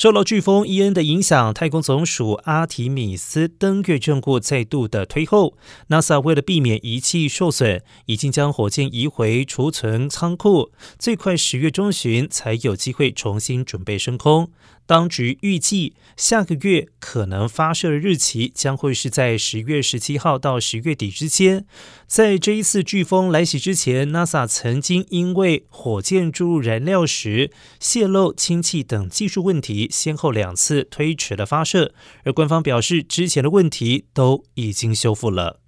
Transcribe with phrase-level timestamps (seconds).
[0.00, 5.58] 受到飓风伊恩的影响，太空总署阿提米斯登月任务再度的推后。
[5.90, 14.50] NASA 为了避免仪器受损，已经将火箭移回储存仓库，最快十月中旬才有机会重新准备升空。
[14.86, 21.64] 当局预计下个月可能发射的日期将会是在十月十七号到十月底之间。
[22.08, 31.92] 在这一次飓风来袭之前，NASA 曾经因为火箭注入燃料时泄漏氢气等技术问题，先后两次推迟了发射。
[32.24, 35.60] 而官方表示，之前的问题都已经修复了。